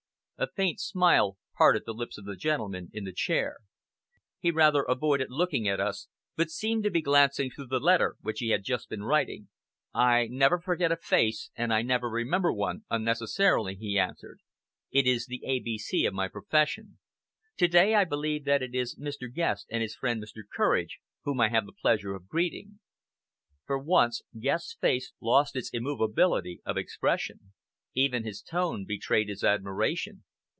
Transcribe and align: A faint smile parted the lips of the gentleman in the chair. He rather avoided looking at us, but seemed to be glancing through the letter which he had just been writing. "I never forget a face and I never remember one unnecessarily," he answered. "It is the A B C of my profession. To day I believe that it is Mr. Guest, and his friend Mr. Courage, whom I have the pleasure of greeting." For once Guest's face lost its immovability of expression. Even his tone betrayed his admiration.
A 0.43 0.47
faint 0.55 0.79
smile 0.79 1.37
parted 1.55 1.83
the 1.85 1.93
lips 1.93 2.17
of 2.17 2.25
the 2.25 2.35
gentleman 2.35 2.89
in 2.93 3.03
the 3.03 3.13
chair. 3.13 3.57
He 4.39 4.49
rather 4.49 4.81
avoided 4.81 5.27
looking 5.29 5.67
at 5.67 5.79
us, 5.79 6.07
but 6.35 6.49
seemed 6.49 6.83
to 6.83 6.89
be 6.89 7.03
glancing 7.03 7.51
through 7.51 7.67
the 7.67 7.79
letter 7.79 8.15
which 8.21 8.39
he 8.39 8.49
had 8.49 8.63
just 8.63 8.89
been 8.89 9.03
writing. 9.03 9.49
"I 9.93 10.25
never 10.31 10.59
forget 10.59 10.91
a 10.91 10.97
face 10.97 11.51
and 11.55 11.71
I 11.71 11.83
never 11.83 12.09
remember 12.09 12.51
one 12.51 12.85
unnecessarily," 12.89 13.75
he 13.75 13.99
answered. 13.99 14.39
"It 14.89 15.05
is 15.05 15.27
the 15.27 15.43
A 15.45 15.59
B 15.59 15.77
C 15.77 16.07
of 16.07 16.13
my 16.15 16.27
profession. 16.27 16.97
To 17.57 17.67
day 17.67 17.93
I 17.93 18.03
believe 18.03 18.43
that 18.45 18.63
it 18.63 18.73
is 18.73 18.95
Mr. 18.97 19.31
Guest, 19.31 19.67
and 19.69 19.83
his 19.83 19.93
friend 19.93 20.19
Mr. 20.23 20.41
Courage, 20.51 20.97
whom 21.23 21.39
I 21.39 21.49
have 21.49 21.67
the 21.67 21.71
pleasure 21.71 22.15
of 22.15 22.27
greeting." 22.27 22.79
For 23.67 23.77
once 23.77 24.23
Guest's 24.39 24.73
face 24.73 25.13
lost 25.21 25.55
its 25.55 25.69
immovability 25.69 26.61
of 26.65 26.77
expression. 26.77 27.51
Even 27.93 28.23
his 28.23 28.41
tone 28.41 28.85
betrayed 28.87 29.29
his 29.29 29.43
admiration. 29.43 30.23